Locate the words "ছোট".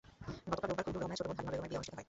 1.19-1.25